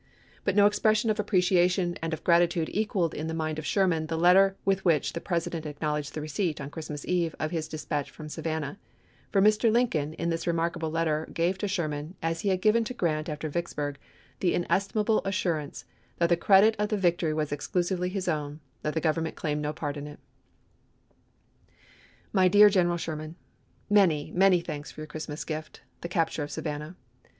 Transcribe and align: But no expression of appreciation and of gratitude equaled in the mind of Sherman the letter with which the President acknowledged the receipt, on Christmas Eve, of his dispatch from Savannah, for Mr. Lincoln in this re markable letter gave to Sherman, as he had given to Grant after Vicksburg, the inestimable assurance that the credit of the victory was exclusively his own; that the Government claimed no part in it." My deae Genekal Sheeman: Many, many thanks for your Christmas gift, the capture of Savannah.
But 0.45 0.55
no 0.55 0.65
expression 0.65 1.11
of 1.11 1.19
appreciation 1.19 1.95
and 2.01 2.11
of 2.11 2.23
gratitude 2.23 2.69
equaled 2.73 3.13
in 3.13 3.27
the 3.27 3.35
mind 3.35 3.59
of 3.59 3.67
Sherman 3.67 4.07
the 4.07 4.17
letter 4.17 4.55
with 4.65 4.83
which 4.83 5.13
the 5.13 5.21
President 5.21 5.63
acknowledged 5.67 6.15
the 6.15 6.21
receipt, 6.21 6.59
on 6.59 6.71
Christmas 6.71 7.05
Eve, 7.05 7.35
of 7.39 7.51
his 7.51 7.67
dispatch 7.67 8.09
from 8.09 8.27
Savannah, 8.27 8.79
for 9.31 9.43
Mr. 9.43 9.71
Lincoln 9.71 10.13
in 10.15 10.31
this 10.31 10.47
re 10.47 10.53
markable 10.53 10.89
letter 10.89 11.29
gave 11.31 11.59
to 11.59 11.67
Sherman, 11.67 12.15
as 12.19 12.41
he 12.41 12.49
had 12.49 12.63
given 12.63 12.83
to 12.85 12.95
Grant 12.95 13.29
after 13.29 13.47
Vicksburg, 13.47 13.99
the 14.39 14.55
inestimable 14.55 15.21
assurance 15.23 15.85
that 16.17 16.29
the 16.29 16.35
credit 16.35 16.75
of 16.79 16.89
the 16.89 16.97
victory 16.97 17.35
was 17.35 17.51
exclusively 17.51 18.09
his 18.09 18.27
own; 18.27 18.59
that 18.81 18.95
the 18.95 19.01
Government 19.01 19.35
claimed 19.35 19.61
no 19.61 19.71
part 19.71 19.97
in 19.97 20.07
it." 20.07 20.19
My 22.33 22.47
deae 22.49 22.71
Genekal 22.71 22.95
Sheeman: 22.97 23.35
Many, 23.87 24.31
many 24.31 24.61
thanks 24.61 24.89
for 24.91 25.01
your 25.01 25.07
Christmas 25.07 25.43
gift, 25.43 25.81
the 26.01 26.09
capture 26.09 26.41
of 26.41 26.49
Savannah. 26.49 26.95